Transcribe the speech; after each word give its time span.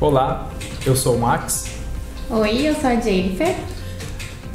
Olá, 0.00 0.48
eu 0.86 0.94
sou 0.94 1.16
o 1.16 1.18
Max. 1.18 1.70
Oi, 2.30 2.68
eu 2.68 2.74
sou 2.76 2.88
a 2.88 2.94
Jennifer. 3.00 3.52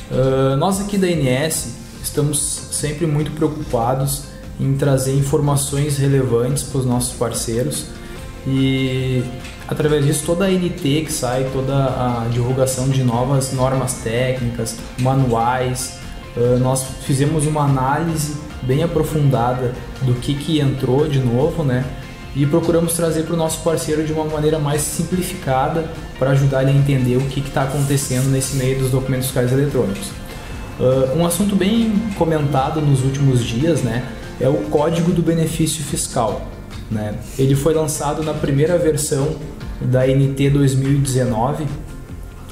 Uh, 0.10 0.56
nós 0.56 0.80
aqui 0.80 0.98
da 0.98 1.06
INS 1.06 1.76
estamos 2.02 2.40
sempre 2.72 3.06
muito 3.06 3.30
preocupados 3.32 4.24
em 4.58 4.74
trazer 4.78 5.14
informações 5.14 5.98
relevantes 5.98 6.64
para 6.64 6.80
os 6.80 6.86
nossos 6.86 7.18
parceiros 7.18 7.88
e 8.48 9.22
através 9.68 10.06
disso 10.06 10.24
toda 10.26 10.46
a 10.46 10.50
NT 10.50 11.02
que 11.08 11.12
sai, 11.12 11.50
toda 11.52 11.76
a 11.76 12.26
divulgação 12.32 12.88
de 12.88 13.04
novas 13.04 13.52
normas 13.52 13.96
técnicas, 13.96 14.78
manuais, 15.00 16.00
uh, 16.38 16.58
nós 16.60 16.86
fizemos 17.02 17.46
uma 17.46 17.66
análise 17.66 18.38
bem 18.62 18.82
aprofundada 18.82 19.74
do 20.04 20.14
que, 20.14 20.36
que 20.36 20.62
entrou 20.62 21.06
de 21.06 21.20
novo, 21.20 21.66
né? 21.66 21.84
E 22.36 22.46
procuramos 22.46 22.94
trazer 22.94 23.24
para 23.24 23.34
o 23.34 23.38
nosso 23.38 23.62
parceiro 23.62 24.04
de 24.04 24.12
uma 24.12 24.26
maneira 24.26 24.58
mais 24.58 24.82
simplificada 24.82 25.86
para 26.18 26.32
ajudar 26.32 26.64
ele 26.64 26.72
a 26.72 26.74
entender 26.74 27.18
o 27.18 27.22
que 27.22 27.40
está 27.40 27.64
acontecendo 27.64 28.30
nesse 28.30 28.56
meio 28.56 28.80
dos 28.80 28.90
documentos 28.90 29.28
fiscais 29.28 29.52
eletrônicos. 29.52 30.08
Uh, 30.80 31.20
um 31.20 31.26
assunto 31.26 31.56
bem 31.56 31.94
comentado 32.18 32.82
nos 32.82 33.04
últimos 33.04 33.44
dias, 33.44 33.84
né? 33.84 34.04
É 34.42 34.50
o 34.50 34.56
Código 34.70 35.12
do 35.12 35.22
Benefício 35.22 35.84
Fiscal. 35.84 36.48
Né? 36.90 37.16
Ele 37.38 37.56
foi 37.56 37.74
lançado 37.74 38.24
na 38.24 38.34
primeira 38.34 38.78
versão 38.78 39.36
da 39.82 40.06
NT 40.08 40.50
2019 40.50 41.66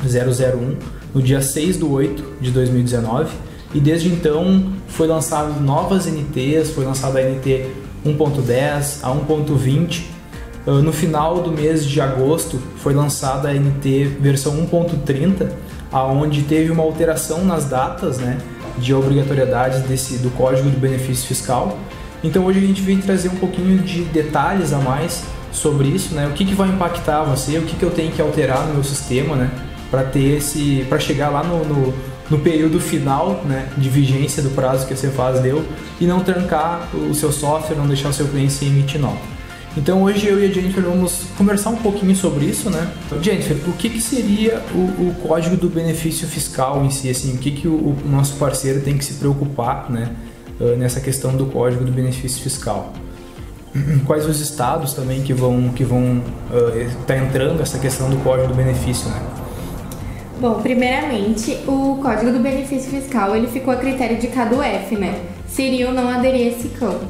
001 0.04 0.78
no 1.14 1.22
dia 1.22 1.42
6 1.42 1.78
de 1.78 1.84
8 1.84 2.24
de 2.42 2.52
2019 2.52 3.32
e 3.74 3.80
desde 3.80 4.10
então 4.10 4.74
foi 4.88 5.08
lançado 5.08 5.62
novas 5.62 6.06
NTs, 6.06 6.72
foi 6.72 6.86
lançada 6.86 7.20
a 7.20 7.24
NT 7.24 7.66
1.10 8.06 9.00
a 9.04 9.10
1.20. 9.10 10.04
Ah, 10.66 10.72
no 10.72 10.94
final 10.94 11.42
do 11.42 11.52
mês 11.52 11.86
de 11.86 12.00
agosto 12.00 12.60
foi 12.78 12.94
lançada 12.94 13.50
a 13.50 13.54
NT 13.54 14.18
versão 14.20 14.56
1.30, 14.68 15.50
aonde 15.92 16.44
teve 16.44 16.72
uma 16.72 16.84
alteração 16.84 17.44
nas 17.44 17.66
datas, 17.66 18.18
né, 18.18 18.38
de 18.78 18.94
obrigatoriedade 18.94 19.80
desse 19.82 20.18
do 20.20 20.30
Código 20.32 20.70
do 20.70 20.80
Benefício 20.80 21.28
Fiscal. 21.28 21.78
Então 22.24 22.46
hoje 22.46 22.60
a 22.60 22.62
gente 22.62 22.82
vem 22.82 22.98
trazer 22.98 23.30
um 23.30 23.36
pouquinho 23.36 23.80
de 23.80 24.04
detalhes 24.04 24.74
a 24.74 24.78
mais 24.78 25.24
sobre 25.52 25.88
isso, 25.88 26.14
né? 26.14 26.28
O 26.28 26.32
que, 26.32 26.46
que 26.46 26.54
vai 26.54 26.70
impactar 26.70 27.24
você, 27.24 27.58
o 27.58 27.64
que, 27.64 27.76
que 27.76 27.84
eu 27.84 27.92
tenho 27.92 28.12
que 28.12 28.22
alterar 28.22 28.68
no 28.68 28.76
meu 28.76 28.84
sistema, 28.84 29.36
né? 29.36 29.52
Para 29.92 30.04
ter 30.04 30.38
esse, 30.38 30.86
para 30.88 31.00
chegar 31.00 31.30
lá 31.30 31.44
no, 31.44 31.66
no, 31.66 31.94
no, 32.30 32.40
período 32.40 32.80
final, 32.80 33.44
né? 33.46 33.70
De 33.78 33.90
vigência 33.90 34.42
do 34.42 34.50
prazo 34.52 34.88
que 34.88 34.94
a 34.94 34.98
Cefaz 34.98 35.40
deu 35.42 35.64
e 36.00 36.08
não 36.08 36.22
trancar 36.22 36.88
o 36.96 37.14
seu 37.14 37.32
software, 37.32 37.76
não 37.76 37.86
deixar 37.86 38.10
o 38.10 38.14
seu 38.14 38.26
cliente 38.28 38.66
emitir 38.66 39.00
nota. 39.00 39.20
Então 39.76 40.02
hoje 40.04 40.28
eu 40.28 40.42
e 40.42 40.50
a 40.50 40.52
Jennifer 40.52 40.84
vamos 40.84 41.24
conversar 41.38 41.70
um 41.70 41.78
pouquinho 41.78 42.16
sobre 42.16 42.46
isso, 42.46 42.70
né? 42.70 42.92
Então, 43.06 43.22
Jennifer, 43.22 43.58
o 43.68 43.74
que, 43.74 43.90
que 43.90 44.02
seria 44.02 44.62
o, 44.74 45.10
o, 45.10 45.16
código 45.28 45.56
do 45.56 45.70
benefício 45.70 46.28
fiscal 46.28 46.84
em 46.84 46.90
si, 46.90 47.10
assim, 47.10 47.36
o 47.36 47.38
que, 47.38 47.52
que 47.52 47.68
o, 47.68 47.74
o 47.74 47.98
nosso 48.10 48.36
parceiro 48.36 48.82
tem 48.82 48.98
que 48.98 49.06
se 49.06 49.14
preocupar, 49.14 49.90
né? 49.90 50.10
nessa 50.78 51.02
questão 51.02 51.36
do 51.36 51.48
código 51.48 51.84
do 51.84 51.92
benefício 51.92 52.40
fiscal 52.40 52.94
quais 54.06 54.26
os 54.26 54.40
estados 54.40 54.94
também 54.94 55.22
que 55.22 55.34
vão 55.34 55.70
que 55.70 55.84
vão 55.84 56.18
uh, 56.18 57.06
tá 57.08 57.18
entrando 57.18 57.62
essa 57.62 57.80
questão 57.80 58.10
do 58.10 58.18
código 58.18 58.50
do 58.50 58.54
benefício, 58.54 59.10
né? 59.10 59.22
Bom, 60.42 60.60
primeiramente, 60.60 61.56
o 61.68 62.00
Código 62.02 62.32
do 62.32 62.40
Benefício 62.40 62.90
Fiscal 62.90 63.36
ele 63.36 63.46
ficou 63.46 63.72
a 63.72 63.78
critério 63.78 64.18
de 64.18 64.26
cada 64.26 64.56
UF, 64.56 64.96
né? 64.96 65.22
Se 65.48 65.62
iria 65.62 65.90
ou 65.90 65.94
não 65.94 66.10
aderir 66.10 66.48
a 66.48 66.58
esse 66.58 66.70
campo. 66.70 67.06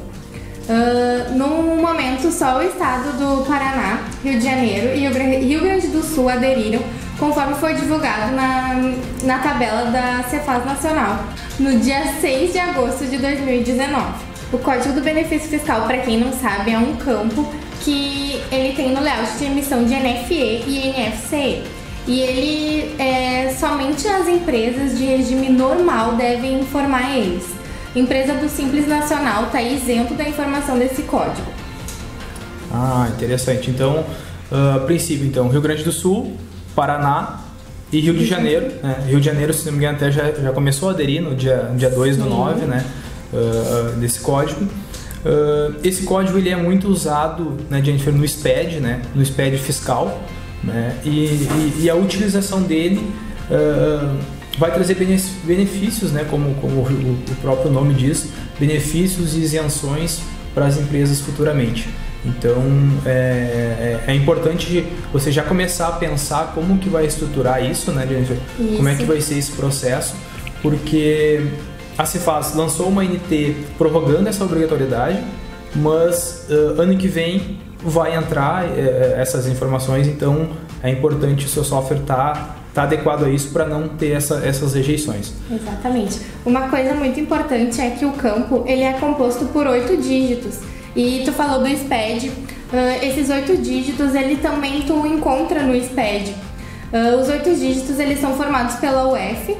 Uh, 0.68 1.34
no 1.34 1.80
momento, 1.80 2.30
só 2.30 2.58
o 2.58 2.62
estado 2.62 3.16
do 3.16 3.42
Paraná, 3.46 4.00
Rio 4.22 4.38
de 4.38 4.44
Janeiro 4.44 4.94
e 4.94 5.46
Rio 5.46 5.62
Grande 5.62 5.86
do 5.86 6.02
Sul 6.02 6.28
aderiram, 6.28 6.82
conforme 7.18 7.54
foi 7.54 7.72
divulgado 7.72 8.36
na, 8.36 8.92
na 9.24 9.38
tabela 9.38 9.90
da 9.90 10.24
Cefaz 10.24 10.66
Nacional, 10.66 11.24
no 11.58 11.78
dia 11.78 12.12
6 12.20 12.52
de 12.52 12.58
agosto 12.58 13.06
de 13.06 13.16
2019. 13.16 14.26
O 14.52 14.58
Código 14.58 14.92
do 14.92 15.00
Benefício 15.00 15.48
Fiscal, 15.48 15.86
para 15.86 15.96
quem 16.00 16.18
não 16.18 16.34
sabe, 16.34 16.72
é 16.72 16.78
um 16.78 16.96
campo 16.96 17.50
que 17.80 18.42
ele 18.52 18.74
tem 18.74 18.92
no 18.92 19.00
layout 19.00 19.38
de 19.38 19.46
emissão 19.46 19.84
de 19.84 19.94
NFE 19.94 20.64
e 20.66 20.92
NFCE. 20.94 21.81
E 22.06 22.20
ele 22.20 22.94
é, 22.98 23.54
somente 23.58 24.06
as 24.08 24.26
empresas 24.26 24.98
de 24.98 25.04
regime 25.04 25.48
normal 25.48 26.16
devem 26.16 26.60
informar 26.60 27.16
eles. 27.16 27.44
Empresa 27.94 28.34
do 28.34 28.48
Simples 28.48 28.88
Nacional 28.88 29.44
está 29.44 29.62
isento 29.62 30.14
da 30.14 30.28
informação 30.28 30.78
desse 30.78 31.02
código. 31.02 31.46
Ah, 32.72 33.08
interessante. 33.14 33.70
Então, 33.70 34.04
uh, 34.50 34.76
a 34.76 34.80
princípio, 34.80 35.26
então, 35.26 35.48
Rio 35.48 35.60
Grande 35.60 35.84
do 35.84 35.92
Sul, 35.92 36.36
Paraná 36.74 37.40
e 37.92 38.00
Rio 38.00 38.14
de 38.14 38.24
Janeiro. 38.24 38.72
Né? 38.82 39.04
Rio 39.06 39.20
de 39.20 39.26
Janeiro, 39.26 39.52
se 39.52 39.66
não 39.66 39.72
me 39.72 39.78
engano, 39.78 39.96
até 39.96 40.10
já, 40.10 40.32
já 40.32 40.52
começou 40.52 40.88
a 40.88 40.92
aderir 40.92 41.22
no 41.22 41.36
dia, 41.36 41.70
dia 41.76 41.90
2 41.90 42.16
do 42.16 42.24
9, 42.24 42.64
né? 42.64 42.84
uh, 43.32 43.98
desse 43.98 44.20
código. 44.20 44.64
Uh, 44.64 45.74
esse 45.82 46.02
código 46.02 46.36
ele 46.36 46.50
é 46.50 46.56
muito 46.56 46.88
usado, 46.88 47.56
né, 47.70 47.82
Jennifer, 47.82 48.12
no 48.12 48.26
SPED, 48.26 48.80
né, 48.80 49.02
no 49.14 49.24
SPED 49.24 49.56
fiscal, 49.58 50.20
né, 50.62 50.96
e, 51.04 51.08
e, 51.08 51.74
e 51.80 51.90
a 51.90 51.94
utilização 51.94 52.62
dele 52.62 53.04
uh, 53.50 54.18
vai 54.58 54.72
trazer 54.72 54.94
benefícios, 55.44 56.12
né, 56.12 56.24
como, 56.28 56.54
como 56.54 56.80
o, 56.80 56.82
o 56.82 57.34
próprio 57.40 57.70
nome 57.70 57.94
diz, 57.94 58.28
benefícios 58.58 59.34
e 59.34 59.38
isenções 59.38 60.20
para 60.54 60.66
as 60.66 60.78
empresas 60.78 61.20
futuramente. 61.20 61.88
Então 62.24 62.62
é, 63.04 64.00
é, 64.06 64.10
é, 64.12 64.14
importante 64.14 64.86
você 65.12 65.32
já 65.32 65.42
começar 65.42 65.88
a 65.88 65.92
pensar 65.92 66.52
como 66.54 66.78
que 66.78 66.88
vai 66.88 67.04
estruturar 67.04 67.64
isso, 67.68 67.90
né, 67.90 68.06
Jennifer? 68.06 68.36
Isso. 68.58 68.76
Como 68.76 68.88
é 68.88 68.94
que 68.94 69.04
vai 69.04 69.20
ser 69.20 69.38
esse 69.38 69.52
processo, 69.52 70.14
porque 70.60 71.44
a 71.98 72.04
Cefaz 72.04 72.54
lançou 72.54 72.88
uma 72.88 73.02
NT 73.02 73.56
prorrogando 73.76 74.28
essa 74.28 74.44
obrigatoriedade, 74.44 75.18
mas 75.74 76.46
uh, 76.50 76.80
ano 76.80 76.96
que 76.96 77.08
vem 77.08 77.58
vai 77.82 78.14
entrar 78.14 78.64
uh, 78.64 78.68
essas 79.16 79.46
informações, 79.46 80.06
então 80.06 80.50
é 80.82 80.90
importante 80.90 81.46
o 81.46 81.48
seu 81.48 81.64
software 81.64 81.98
estar 81.98 82.16
tá, 82.16 82.56
tá 82.74 82.82
adequado 82.82 83.24
a 83.24 83.30
isso 83.30 83.50
para 83.50 83.66
não 83.66 83.88
ter 83.88 84.12
essa, 84.12 84.42
essas 84.44 84.74
rejeições. 84.74 85.32
Exatamente. 85.50 86.20
Uma 86.44 86.68
coisa 86.68 86.94
muito 86.94 87.18
importante 87.18 87.80
é 87.80 87.90
que 87.90 88.04
o 88.04 88.12
campo 88.12 88.64
ele 88.66 88.82
é 88.82 88.92
composto 88.94 89.46
por 89.46 89.66
oito 89.66 89.96
dígitos. 89.96 90.60
E 90.94 91.22
tu 91.24 91.32
falou 91.32 91.60
do 91.60 91.68
SPED, 91.68 92.28
uh, 92.28 93.04
esses 93.04 93.30
oito 93.30 93.56
dígitos 93.56 94.14
ele 94.14 94.36
também 94.36 94.82
tu 94.82 95.06
encontra 95.06 95.62
no 95.62 95.74
SPED. 95.74 96.34
Uh, 96.92 97.18
os 97.20 97.28
oito 97.28 97.54
dígitos 97.54 97.98
eles 97.98 98.20
são 98.20 98.34
formados 98.34 98.74
pela 98.76 99.08
UF, 99.08 99.56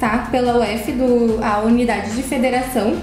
tá? 0.00 0.26
Pela 0.32 0.58
UF, 0.58 0.90
do, 0.90 1.38
a 1.40 1.60
unidade 1.60 2.10
de 2.16 2.22
federação. 2.22 2.96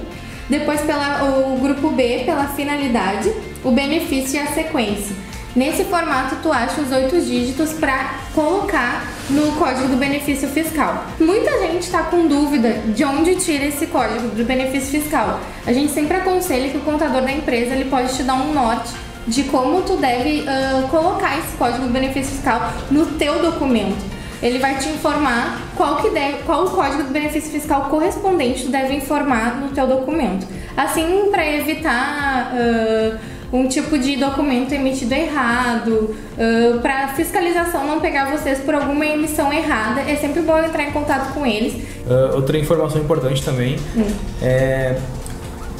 Depois 0.49 0.81
pela, 0.81 1.23
o 1.23 1.57
grupo 1.59 1.89
B, 1.89 2.23
pela 2.25 2.47
finalidade, 2.47 3.31
o 3.63 3.71
benefício 3.71 4.37
e 4.37 4.39
a 4.39 4.47
sequência. 4.47 5.15
Nesse 5.55 5.83
formato, 5.83 6.37
tu 6.43 6.51
acha 6.51 6.79
os 6.81 6.91
oito 6.91 7.19
dígitos 7.21 7.73
para 7.73 8.15
colocar 8.33 9.07
no 9.29 9.51
código 9.53 9.87
do 9.87 9.97
benefício 9.97 10.47
fiscal. 10.47 11.05
Muita 11.19 11.59
gente 11.59 11.83
está 11.83 12.03
com 12.03 12.27
dúvida 12.27 12.73
de 12.95 13.03
onde 13.03 13.35
tira 13.35 13.65
esse 13.65 13.87
código 13.87 14.29
do 14.29 14.43
benefício 14.43 15.01
fiscal. 15.01 15.39
A 15.65 15.73
gente 15.73 15.91
sempre 15.91 16.17
aconselha 16.17 16.69
que 16.69 16.77
o 16.77 16.81
contador 16.81 17.21
da 17.21 17.31
empresa 17.31 17.73
ele 17.75 17.89
pode 17.89 18.15
te 18.15 18.23
dar 18.23 18.35
um 18.35 18.53
norte 18.53 18.93
de 19.27 19.43
como 19.43 19.81
tu 19.81 19.97
deve 19.97 20.41
uh, 20.41 20.87
colocar 20.87 21.37
esse 21.37 21.55
código 21.57 21.83
do 21.83 21.93
benefício 21.93 22.31
fiscal 22.31 22.73
no 22.89 23.05
teu 23.05 23.41
documento 23.41 24.18
ele 24.41 24.59
vai 24.59 24.77
te 24.77 24.89
informar 24.89 25.61
qual, 25.75 25.97
que 25.97 26.09
deve, 26.09 26.43
qual 26.43 26.65
o 26.65 26.69
código 26.69 27.03
do 27.03 27.09
benefício 27.09 27.51
fiscal 27.51 27.89
correspondente 27.89 28.63
tu 28.63 28.71
deve 28.71 28.93
informar 28.95 29.59
no 29.59 29.69
teu 29.69 29.85
documento. 29.85 30.47
Assim, 30.77 31.27
para 31.29 31.45
evitar 31.45 32.53
uh, 32.53 33.19
um 33.51 33.67
tipo 33.67 33.97
de 33.97 34.15
documento 34.15 34.71
emitido 34.73 35.13
errado, 35.13 36.15
uh, 36.15 36.79
para 36.79 37.09
fiscalização 37.09 37.85
não 37.85 37.99
pegar 37.99 38.31
vocês 38.31 38.59
por 38.59 38.73
alguma 38.73 39.05
emissão 39.05 39.51
errada, 39.51 40.01
é 40.01 40.15
sempre 40.15 40.41
bom 40.41 40.57
entrar 40.59 40.83
em 40.83 40.91
contato 40.91 41.33
com 41.33 41.45
eles. 41.45 41.73
Uh, 42.05 42.35
outra 42.35 42.57
informação 42.57 43.01
importante 43.01 43.43
também 43.43 43.75
hum. 43.95 44.07
é 44.41 44.97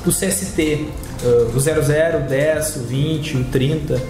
o 0.06 0.10
CST, 0.10 0.88
uh, 1.24 1.56
o 1.56 1.60
00, 1.60 2.18
o 2.18 2.22
10, 2.28 2.76
o 2.76 2.80
20, 2.80 3.38
o 3.38 3.44
30, 3.46 4.02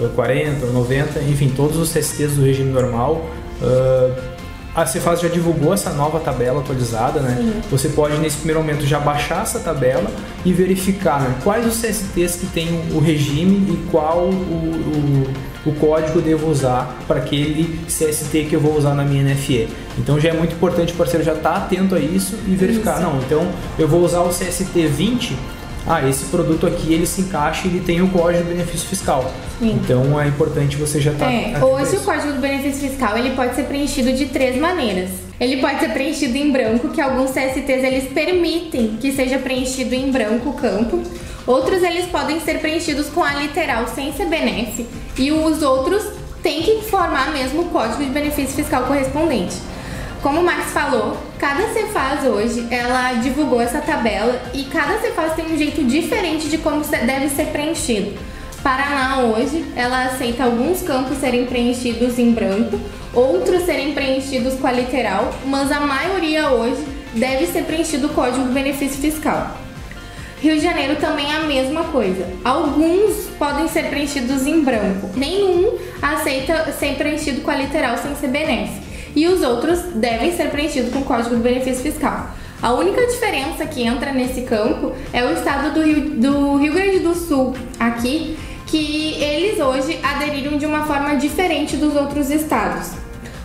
o 0.00 0.08
40, 0.10 0.66
o 0.66 0.72
90, 0.72 1.20
enfim, 1.20 1.52
todos 1.56 1.78
os 1.78 1.92
CSTs 1.92 2.34
do 2.34 2.44
regime 2.44 2.70
normal 2.70 3.24
Uh, 3.64 4.34
a 4.74 4.84
Cefaz 4.84 5.20
já 5.20 5.28
divulgou 5.28 5.72
essa 5.72 5.90
nova 5.90 6.18
tabela 6.18 6.60
atualizada, 6.60 7.20
né? 7.20 7.36
Sim. 7.38 7.62
Você 7.70 7.88
pode 7.90 8.18
nesse 8.18 8.38
primeiro 8.38 8.60
momento 8.60 8.84
já 8.84 8.98
baixar 8.98 9.42
essa 9.42 9.60
tabela 9.60 10.10
e 10.44 10.52
verificar 10.52 11.20
né, 11.20 11.34
quais 11.44 11.64
os 11.64 11.80
CSTs 11.80 12.36
que 12.36 12.46
tem 12.46 12.68
o 12.92 12.98
regime 12.98 13.72
e 13.72 13.90
qual 13.90 14.24
o, 14.24 14.32
o, 14.32 15.70
o 15.70 15.72
código 15.76 16.18
eu 16.18 16.22
devo 16.22 16.50
usar 16.50 16.98
para 17.06 17.20
aquele 17.20 17.78
CST 17.86 18.46
que 18.46 18.54
eu 18.54 18.60
vou 18.60 18.76
usar 18.76 18.94
na 18.94 19.04
minha 19.04 19.22
NFE. 19.22 19.68
Então 19.96 20.18
já 20.18 20.30
é 20.30 20.32
muito 20.32 20.56
importante 20.56 20.92
o 20.92 20.96
parceiro 20.96 21.24
já 21.24 21.34
estar 21.34 21.50
tá 21.50 21.56
atento 21.58 21.94
a 21.94 22.00
isso 22.00 22.36
e 22.44 22.56
verificar. 22.56 22.94
Isso. 22.94 23.02
Não, 23.02 23.18
então 23.18 23.48
eu 23.78 23.86
vou 23.86 24.04
usar 24.04 24.22
o 24.22 24.30
CST 24.30 24.88
20 24.88 25.36
ah, 25.86 26.08
esse 26.08 26.24
produto 26.26 26.66
aqui 26.66 26.94
ele 26.94 27.06
se 27.06 27.20
encaixa 27.20 27.66
e 27.66 27.70
ele 27.70 27.80
tem 27.80 28.00
o 28.00 28.08
código 28.08 28.42
de 28.44 28.50
benefício 28.50 28.88
fiscal. 28.88 29.30
Sim. 29.58 29.78
Então 29.82 30.18
é 30.20 30.26
importante 30.26 30.76
você 30.76 31.00
já 31.00 31.12
estar. 31.12 31.26
Tá 31.26 31.32
é, 31.32 31.62
hoje 31.62 31.96
o 31.96 32.00
código 32.00 32.32
do 32.32 32.40
benefício 32.40 32.88
fiscal 32.88 33.18
ele 33.18 33.30
pode 33.30 33.54
ser 33.54 33.64
preenchido 33.64 34.12
de 34.12 34.26
três 34.26 34.58
maneiras. 34.58 35.10
Ele 35.38 35.60
pode 35.60 35.80
ser 35.80 35.90
preenchido 35.90 36.36
em 36.36 36.50
branco, 36.50 36.88
que 36.88 37.00
alguns 37.00 37.32
CSTs 37.32 37.84
eles 37.84 38.12
permitem 38.12 38.96
que 39.00 39.12
seja 39.12 39.38
preenchido 39.38 39.94
em 39.94 40.10
branco 40.10 40.50
o 40.50 40.54
campo. 40.54 41.02
Outros 41.46 41.82
eles 41.82 42.06
podem 42.06 42.40
ser 42.40 42.60
preenchidos 42.60 43.08
com 43.08 43.22
a 43.22 43.34
literal 43.34 43.86
sem 43.88 44.12
CBNF 44.12 44.86
e 45.18 45.32
os 45.32 45.62
outros 45.62 46.02
têm 46.42 46.62
que 46.62 46.70
informar 46.70 47.32
mesmo 47.32 47.62
o 47.62 47.64
código 47.66 48.02
de 48.02 48.10
benefício 48.10 48.54
fiscal 48.54 48.84
correspondente. 48.84 49.54
Como 50.24 50.40
o 50.40 50.42
Max 50.42 50.72
falou, 50.72 51.18
cada 51.38 51.68
Cefaz 51.74 52.24
hoje 52.24 52.66
ela 52.70 53.12
divulgou 53.12 53.60
essa 53.60 53.82
tabela 53.82 54.40
e 54.54 54.64
cada 54.64 54.98
Cefaz 54.98 55.34
tem 55.34 55.44
um 55.44 55.58
jeito 55.58 55.84
diferente 55.84 56.48
de 56.48 56.56
como 56.56 56.82
deve 56.82 57.28
ser 57.28 57.48
preenchido. 57.48 58.18
Paraná 58.62 59.18
hoje 59.18 59.62
ela 59.76 60.04
aceita 60.06 60.44
alguns 60.44 60.80
campos 60.80 61.18
serem 61.18 61.44
preenchidos 61.44 62.18
em 62.18 62.32
branco, 62.32 62.80
outros 63.12 63.64
serem 63.64 63.92
preenchidos 63.92 64.54
com 64.54 64.66
a 64.66 64.72
literal, 64.72 65.30
mas 65.44 65.70
a 65.70 65.80
maioria 65.80 66.48
hoje 66.48 66.82
deve 67.12 67.46
ser 67.46 67.64
preenchido 67.64 68.06
o 68.06 68.14
código 68.14 68.46
benefício 68.46 68.98
fiscal. 68.98 69.58
Rio 70.40 70.54
de 70.54 70.60
Janeiro 70.60 70.96
também 70.96 71.30
é 71.30 71.36
a 71.36 71.40
mesma 71.40 71.84
coisa. 71.84 72.26
Alguns 72.42 73.28
podem 73.38 73.68
ser 73.68 73.90
preenchidos 73.90 74.46
em 74.46 74.64
branco, 74.64 75.10
nenhum 75.14 75.76
aceita 76.00 76.72
ser 76.72 76.94
preenchido 76.94 77.42
com 77.42 77.50
a 77.50 77.56
literal 77.56 77.98
sem 77.98 78.14
CBNF 78.14 78.93
e 79.14 79.26
os 79.26 79.42
outros 79.42 79.80
devem 79.94 80.36
ser 80.36 80.50
preenchidos 80.50 80.92
com 80.92 81.00
o 81.00 81.04
Código 81.04 81.36
do 81.36 81.42
Benefício 81.42 81.82
Fiscal. 81.82 82.30
A 82.60 82.72
única 82.72 83.06
diferença 83.06 83.66
que 83.66 83.82
entra 83.82 84.12
nesse 84.12 84.42
campo 84.42 84.92
é 85.12 85.24
o 85.24 85.32
estado 85.32 85.74
do 85.74 85.82
Rio, 85.82 86.10
do 86.10 86.56
Rio 86.56 86.72
Grande 86.72 87.00
do 87.00 87.14
Sul, 87.14 87.54
aqui, 87.78 88.38
que 88.66 89.22
eles 89.22 89.60
hoje 89.60 89.98
aderiram 90.02 90.56
de 90.56 90.64
uma 90.64 90.86
forma 90.86 91.14
diferente 91.16 91.76
dos 91.76 91.94
outros 91.94 92.30
estados. 92.30 92.92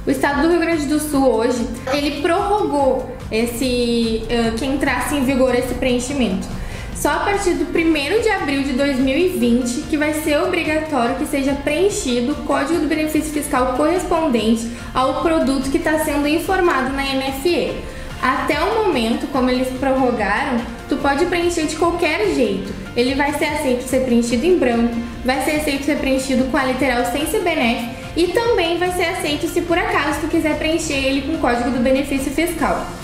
O 0.07 0.11
estado 0.11 0.41
do 0.41 0.49
Rio 0.49 0.59
Grande 0.59 0.85
do 0.85 0.99
Sul 0.99 1.27
hoje, 1.27 1.67
ele 1.93 2.21
prorrogou 2.21 3.13
esse 3.31 4.23
uh, 4.23 4.57
que 4.57 4.65
entrasse 4.65 5.15
em 5.15 5.23
vigor 5.23 5.53
esse 5.53 5.75
preenchimento 5.75 6.47
só 7.01 7.11
a 7.11 7.19
partir 7.19 7.53
do 7.53 7.65
1 7.65 8.21
de 8.21 8.29
abril 8.29 8.61
de 8.61 8.73
2020 8.73 9.83
que 9.89 9.95
vai 9.95 10.13
ser 10.15 10.37
obrigatório 10.41 11.15
que 11.15 11.25
seja 11.25 11.53
preenchido 11.53 12.33
o 12.33 12.35
código 12.45 12.81
do 12.81 12.87
benefício 12.87 13.31
fiscal 13.31 13.73
correspondente 13.77 14.69
ao 14.93 15.21
produto 15.21 15.71
que 15.71 15.77
está 15.77 15.99
sendo 15.99 16.27
informado 16.27 16.93
na 16.93 17.03
NFE. 17.03 17.71
Até 18.21 18.59
o 18.59 18.83
momento, 18.83 19.27
como 19.31 19.49
eles 19.49 19.69
prorrogaram, 19.79 20.59
tu 20.89 20.97
pode 20.97 21.25
preencher 21.27 21.67
de 21.67 21.77
qualquer 21.77 22.35
jeito. 22.35 22.73
Ele 22.97 23.15
vai 23.15 23.31
ser 23.31 23.45
aceito 23.45 23.87
ser 23.87 24.03
preenchido 24.03 24.45
em 24.45 24.57
branco, 24.57 24.93
vai 25.23 25.41
ser 25.45 25.51
aceito 25.51 25.85
ser 25.85 25.99
preenchido 25.99 26.43
com 26.51 26.57
a 26.57 26.65
literal 26.65 27.05
sem 27.05 27.25
CBNF 27.25 27.97
e 28.17 28.27
também 28.27 28.77
vai 28.77 28.91
ser 28.91 29.05
aceito 29.05 29.47
se 29.47 29.61
por 29.61 29.77
acaso 29.77 30.19
tu 30.19 30.27
quiser 30.27 30.57
preencher 30.57 30.97
ele 30.97 31.21
com 31.21 31.35
o 31.35 31.37
código 31.37 31.69
do 31.69 31.81
benefício 31.81 32.29
fiscal. 32.29 32.98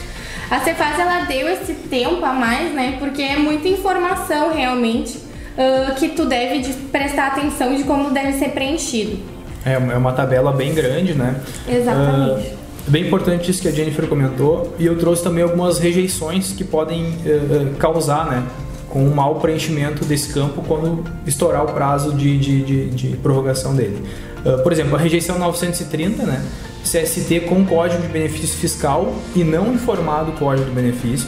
A 0.56 0.62
Cefaz 0.62 0.98
ela 0.98 1.26
deu 1.26 1.50
esse 1.50 1.74
tempo 1.74 2.24
a 2.24 2.32
mais, 2.32 2.74
né? 2.74 2.96
Porque 2.98 3.22
é 3.22 3.36
muita 3.36 3.68
informação 3.68 4.54
realmente 4.54 5.18
uh, 5.18 5.94
que 5.96 6.08
tu 6.08 6.24
deve 6.24 6.60
de 6.60 6.72
prestar 6.72 7.28
atenção 7.28 7.76
de 7.76 7.84
como 7.84 8.12
deve 8.12 8.40
ser 8.40 8.52
preenchido. 8.52 9.18
É, 9.66 9.74
é 9.74 9.98
uma 9.98 10.14
tabela 10.14 10.54
bem 10.54 10.74
grande, 10.74 11.14
né? 11.14 11.36
Exatamente. 11.68 12.48
Uh, 12.48 12.58
bem 12.88 13.06
importante 13.06 13.52
isso 13.52 13.62
que 13.62 13.68
a 13.68 13.72
Jennifer 13.72 14.08
comentou 14.08 14.74
e 14.80 14.86
eu 14.86 14.98
trouxe 14.98 15.22
também 15.22 15.44
algumas 15.44 15.78
rejeições 15.78 16.54
que 16.54 16.64
podem 16.64 17.04
uh, 17.04 17.76
causar, 17.78 18.28
né? 18.28 18.42
Com 18.88 19.04
um 19.04 19.14
mau 19.14 19.42
preenchimento 19.42 20.06
desse 20.06 20.32
campo 20.32 20.64
quando 20.66 21.04
estourar 21.28 21.66
o 21.66 21.74
prazo 21.74 22.14
de, 22.14 22.38
de, 22.38 22.62
de, 22.62 22.90
de 22.92 23.18
prorrogação 23.18 23.76
dele. 23.76 24.02
Uh, 24.46 24.64
por 24.64 24.72
exemplo, 24.72 24.96
a 24.96 25.00
rejeição 25.00 25.38
930, 25.38 26.24
né? 26.24 26.42
CST 26.86 27.42
com 27.42 27.66
código 27.66 28.02
de 28.04 28.08
benefício 28.08 28.56
fiscal 28.58 29.16
e 29.36 29.44
não 29.44 29.74
informado 29.74 30.32
o 30.32 30.34
código 30.36 30.68
do 30.68 30.74
benefício. 30.74 31.28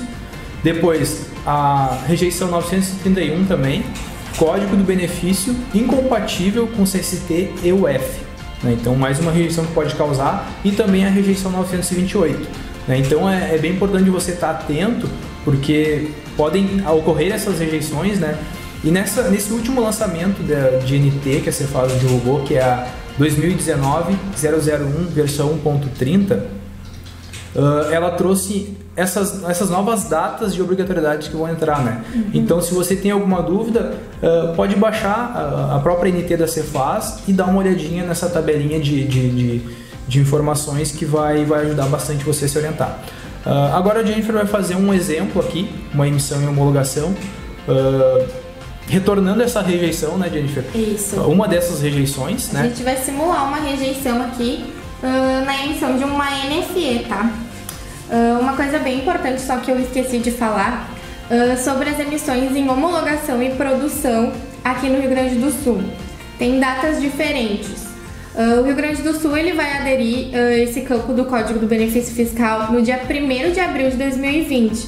Depois, 0.64 1.26
a 1.46 2.04
rejeição 2.08 2.50
931 2.50 3.46
também, 3.46 3.84
código 4.38 4.76
do 4.76 4.84
benefício 4.84 5.56
incompatível 5.74 6.68
com 6.68 6.84
CST 6.84 7.54
e 7.64 7.74
UF. 7.74 8.22
Né? 8.64 8.78
Então, 8.80 8.96
mais 8.96 9.20
uma 9.20 9.32
rejeição 9.32 9.66
que 9.66 9.74
pode 9.74 9.96
causar 9.96 10.50
e 10.64 10.72
também 10.72 11.06
a 11.06 11.10
rejeição 11.10 11.52
928. 11.52 12.48
Né? 12.88 13.00
Então, 13.00 13.30
é, 13.30 13.56
é, 13.56 13.58
bem 13.58 13.74
importante 13.74 14.10
você 14.10 14.32
estar 14.32 14.52
atento, 14.52 15.10
porque 15.44 16.12
podem 16.36 16.82
ocorrer 16.88 17.34
essas 17.34 17.60
rejeições, 17.60 18.20
né? 18.20 18.38
E 18.84 18.92
nessa, 18.92 19.24
nesse 19.30 19.52
último 19.52 19.82
lançamento 19.82 20.44
da, 20.44 20.78
de 20.78 21.00
NT 21.00 21.42
que 21.42 21.50
a 21.50 21.52
Cefaz 21.52 22.00
divulgou, 22.00 22.44
que 22.44 22.56
é 22.56 22.62
a 22.62 22.88
2019-001, 23.20 25.08
versão 25.10 25.58
1.30, 25.58 26.38
uh, 27.56 27.92
ela 27.92 28.12
trouxe 28.12 28.78
essas, 28.96 29.44
essas 29.44 29.70
novas 29.70 30.06
datas 30.06 30.56
de 30.56 30.62
obrigatoriedade 30.62 31.30
que 31.30 31.36
vão 31.36 31.48
entrar, 31.48 31.84
né? 31.84 32.04
Uhum. 32.14 32.32
Então, 32.34 32.60
se 32.62 32.74
você 32.74 32.96
tem 32.96 33.12
alguma 33.12 33.44
dúvida, 33.44 33.94
uh, 34.22 34.56
pode 34.56 34.76
baixar 34.76 35.32
a, 35.36 35.76
a, 35.76 35.80
própria 35.80 36.12
NT 36.12 36.36
da 36.36 36.48
Cefaz 36.48 37.20
e 37.28 37.34
dar 37.34 37.46
uma 37.46 37.60
olhadinha 37.60 38.04
nessa 38.04 38.28
tabelinha 38.28 38.80
de, 38.80 39.06
de, 39.06 39.30
de, 39.30 39.62
de 40.08 40.20
informações 40.20 40.92
que 40.92 41.06
vai, 41.06 41.46
vai 41.46 41.66
ajudar 41.66 41.86
bastante 41.86 42.24
você 42.24 42.46
a 42.46 42.48
se 42.48 42.58
orientar. 42.58 43.00
Uh, 43.46 43.76
agora 43.76 44.00
a 44.00 44.04
Jennifer 44.04 44.34
vai 44.34 44.48
fazer 44.48 44.76
um 44.76 44.92
exemplo 44.94 45.42
aqui, 45.42 45.70
uma 45.94 46.08
emissão 46.08 46.42
e 46.42 46.48
homologação. 46.48 47.16
Uh, 47.68 48.47
retornando 48.88 49.44
essa 49.44 49.62
rejeição, 49.62 50.18
né, 50.18 50.30
Jennifer? 50.32 50.64
Isso. 50.74 51.18
Uma 51.22 51.48
dessas 51.48 51.82
rejeições, 51.82 52.52
né? 52.52 52.62
A 52.62 52.64
gente 52.68 52.84
vai 52.84 52.98
simular 52.98 53.48
uma 53.48 53.58
rejeição 53.58 54.22
aqui 54.24 54.66
uh, 55.04 55.46
na 55.46 55.66
emissão 55.66 55.98
de 55.98 56.04
uma 56.04 56.26
NFE, 56.26 57.06
tá? 57.08 57.30
Uh, 58.10 58.40
uma 58.40 58.54
coisa 58.56 58.80
bem 58.80 59.00
importante, 59.00 59.42
só 59.42 59.58
que 59.58 59.70
eu 59.70 59.80
esqueci 59.80 60.20
de 60.20 60.32
falar, 60.32 60.90
uh, 61.30 61.62
sobre 61.62 61.90
as 61.90 62.00
emissões 62.00 62.56
em 62.56 62.70
homologação 62.70 63.44
e 63.44 63.50
produção 63.52 64.32
aqui 64.64 64.88
no 64.88 65.00
Rio 65.00 65.10
Grande 65.10 65.36
do 65.36 65.52
Sul. 65.52 65.84
Tem 66.40 66.60
datas 66.60 67.02
diferentes. 67.02 67.88
O 68.60 68.62
Rio 68.62 68.76
Grande 68.76 69.02
do 69.02 69.20
Sul 69.20 69.36
ele 69.36 69.54
vai 69.54 69.80
aderir 69.80 70.28
uh, 70.28 70.52
esse 70.52 70.82
campo 70.82 71.12
do 71.12 71.26
Código 71.26 71.58
do 71.58 71.66
Benefício 71.66 72.14
Fiscal 72.14 72.72
no 72.72 72.84
dia 72.84 73.02
1 73.04 73.52
de 73.52 73.60
abril 73.60 73.90
de 73.90 73.98
2020. 73.98 74.88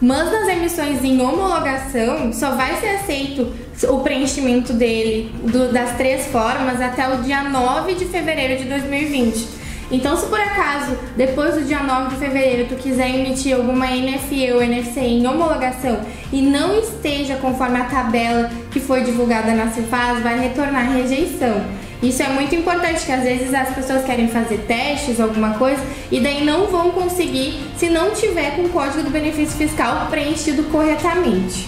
Mas 0.00 0.30
nas 0.30 0.48
emissões 0.48 1.02
em 1.02 1.20
homologação, 1.20 2.32
só 2.32 2.50
vai 2.50 2.76
ser 2.76 2.96
aceito 2.96 3.52
o 3.88 4.00
preenchimento 4.00 4.72
dele 4.72 5.30
do, 5.42 5.72
das 5.72 5.96
três 5.96 6.26
formas 6.26 6.80
até 6.80 7.08
o 7.08 7.22
dia 7.22 7.42
9 7.44 7.94
de 7.94 8.04
fevereiro 8.04 8.62
de 8.62 8.68
2020. 8.68 9.56
Então, 9.90 10.16
se 10.16 10.26
por 10.26 10.40
acaso, 10.40 10.98
depois 11.16 11.54
do 11.54 11.62
dia 11.62 11.80
9 11.80 12.14
de 12.14 12.16
fevereiro, 12.16 12.66
tu 12.68 12.74
quiser 12.74 13.08
emitir 13.08 13.54
alguma 13.54 13.86
NFE 13.86 14.52
ou 14.52 14.62
NFC 14.62 15.00
em 15.00 15.26
homologação 15.26 16.00
e 16.32 16.42
não 16.42 16.76
esteja 16.78 17.36
conforme 17.36 17.78
a 17.78 17.84
tabela 17.84 18.50
que 18.72 18.80
foi 18.80 19.04
divulgada 19.04 19.54
na 19.54 19.70
Cefaz, 19.70 20.22
vai 20.22 20.40
retornar 20.40 20.90
rejeição. 20.92 21.62
Isso 22.02 22.22
é 22.22 22.28
muito 22.28 22.54
importante, 22.54 23.04
que 23.04 23.12
às 23.12 23.22
vezes 23.22 23.52
as 23.54 23.74
pessoas 23.74 24.04
querem 24.04 24.28
fazer 24.28 24.58
testes, 24.66 25.18
alguma 25.18 25.54
coisa, 25.54 25.82
e 26.10 26.20
daí 26.20 26.44
não 26.44 26.66
vão 26.66 26.90
conseguir 26.90 27.60
se 27.76 27.88
não 27.88 28.10
tiver 28.10 28.56
com 28.56 28.62
o 28.62 28.68
código 28.68 29.02
do 29.02 29.10
benefício 29.10 29.56
fiscal 29.56 30.06
preenchido 30.10 30.62
corretamente. 30.64 31.66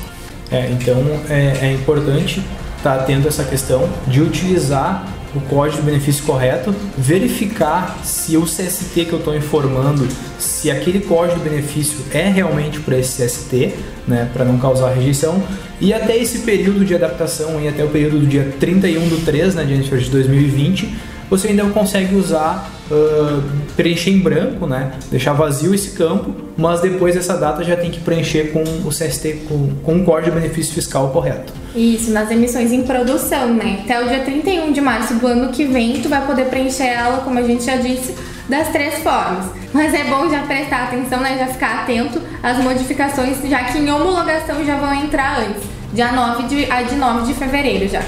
É, 0.50 0.70
então 0.70 0.97
é, 1.28 1.66
é 1.66 1.73
importante 1.73 2.42
estar 2.76 2.97
tá 2.97 3.02
atento 3.02 3.26
a 3.26 3.28
essa 3.28 3.44
questão 3.44 3.88
de 4.06 4.20
utilizar 4.20 5.06
o 5.35 5.40
código 5.40 5.82
de 5.82 5.82
benefício 5.82 6.25
correto, 6.25 6.75
verificar 6.97 8.00
se 8.02 8.37
o 8.37 8.44
CST 8.44 9.04
que 9.04 9.12
eu 9.12 9.18
estou 9.18 9.37
informando, 9.37 10.06
se 10.38 10.70
aquele 10.70 11.00
código 11.00 11.38
de 11.38 11.49
benefício 11.49 11.99
é 12.12 12.28
realmente 12.28 12.80
para 12.80 12.99
esse 12.99 13.23
CST, 13.23 13.75
né, 14.06 14.28
para 14.32 14.44
não 14.44 14.58
causar 14.58 14.92
rejeição, 14.92 15.42
e 15.80 15.92
até 15.92 16.16
esse 16.16 16.40
período 16.40 16.85
de 16.85 16.94
adaptação, 16.94 17.61
e 17.61 17.68
até 17.68 17.85
o 17.85 17.88
período 17.88 18.20
do 18.20 18.26
dia 18.26 18.52
31 18.58 19.08
do 19.08 19.25
3, 19.25 19.54
né, 19.54 19.64
de 19.64 20.11
2020, 20.11 20.97
você 21.30 21.49
ainda 21.49 21.64
consegue 21.64 22.14
usar, 22.14 22.70
uh, 22.90 23.42
preencher 23.76 24.11
em 24.11 24.18
branco, 24.18 24.66
né? 24.66 24.92
deixar 25.11 25.32
vazio 25.32 25.75
esse 25.75 25.90
campo, 25.90 26.35
mas 26.56 26.80
depois 26.80 27.14
dessa 27.14 27.37
data 27.37 27.62
já 27.62 27.76
tem 27.76 27.90
que 27.90 28.00
preencher 28.00 28.52
com 28.52 28.62
o 28.62 28.88
CST, 28.88 29.44
com, 29.49 29.75
com 29.82 29.97
o 29.97 30.04
código 30.04 30.35
de 30.35 30.40
benefício 30.40 30.75
fiscal 30.75 31.11
correto. 31.11 31.52
Isso, 31.75 32.11
nas 32.11 32.30
emissões 32.30 32.73
em 32.73 32.82
produção, 32.82 33.54
né? 33.54 33.80
Até 33.85 34.02
o 34.02 34.08
dia 34.08 34.20
31 34.20 34.73
de 34.73 34.80
março 34.80 35.14
do 35.14 35.26
ano 35.26 35.52
que 35.52 35.64
vem, 35.64 36.00
tu 36.00 36.08
vai 36.08 36.26
poder 36.26 36.47
preencher 36.47 36.87
ela, 36.87 37.18
como 37.18 37.38
a 37.38 37.42
gente 37.42 37.64
já 37.64 37.76
disse, 37.76 38.14
das 38.49 38.68
três 38.68 38.94
formas. 39.02 39.47
Mas 39.73 39.92
é 39.92 40.04
bom 40.04 40.30
já 40.30 40.42
prestar 40.42 40.85
atenção, 40.85 41.20
né? 41.20 41.37
Já 41.38 41.47
ficar 41.47 41.82
atento 41.82 42.20
às 42.42 42.58
modificações, 42.58 43.37
já 43.49 43.64
que 43.64 43.78
em 43.78 43.90
homologação 43.90 44.64
já 44.64 44.76
vão 44.76 44.94
entrar 44.94 45.40
antes, 45.40 45.62
dia 45.92 46.11
9 46.11 46.44
de, 46.44 46.70
a 46.70 46.82
de 46.82 46.97
9 46.97 47.26
de 47.26 47.35
fevereiro 47.35 47.87
já. 47.88 48.02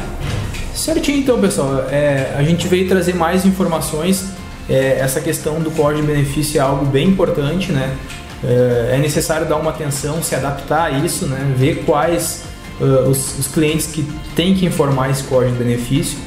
Certinho 0.74 1.18
então, 1.18 1.40
pessoal. 1.40 1.86
É, 1.90 2.34
a 2.36 2.42
gente 2.42 2.66
veio 2.68 2.88
trazer 2.88 3.14
mais 3.14 3.44
informações. 3.44 4.26
É, 4.68 4.98
essa 5.00 5.20
questão 5.20 5.60
do 5.60 5.70
código 5.70 6.06
de 6.06 6.12
benefício 6.12 6.58
é 6.58 6.60
algo 6.60 6.86
bem 6.86 7.08
importante, 7.08 7.72
né? 7.72 7.96
É, 8.42 8.94
é 8.94 8.98
necessário 8.98 9.46
dar 9.46 9.56
uma 9.56 9.70
atenção, 9.70 10.22
se 10.22 10.34
adaptar 10.34 10.84
a 10.84 10.90
isso, 10.90 11.26
né? 11.26 11.52
Ver 11.56 11.84
quais 11.84 12.44
uh, 12.80 13.08
os, 13.08 13.38
os, 13.38 13.48
clientes 13.48 13.86
que 13.86 14.02
têm 14.34 14.54
que 14.54 14.64
informar 14.64 15.10
esse 15.10 15.24
código 15.24 15.52
de 15.52 15.64
benefício. 15.64 16.18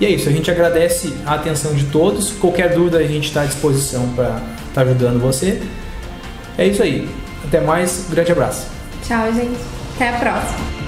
E 0.00 0.06
é 0.06 0.10
isso, 0.10 0.28
a 0.28 0.32
gente 0.32 0.50
agradece 0.50 1.14
a 1.26 1.34
atenção 1.34 1.74
de 1.74 1.84
todos. 1.86 2.30
Qualquer 2.32 2.74
dúvida 2.74 2.98
a 2.98 3.06
gente 3.06 3.28
está 3.28 3.42
à 3.42 3.46
disposição 3.46 4.08
para 4.14 4.28
estar 4.28 4.42
tá 4.74 4.80
ajudando 4.82 5.20
você. 5.20 5.60
É 6.56 6.66
isso 6.66 6.82
aí. 6.82 7.08
Até 7.44 7.60
mais, 7.60 8.06
grande 8.10 8.32
abraço. 8.32 8.66
Tchau, 9.06 9.32
gente. 9.32 9.58
Até 9.94 10.08
a 10.08 10.12
próxima. 10.18 10.83